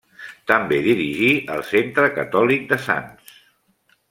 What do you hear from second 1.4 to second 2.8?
el Centre Catòlic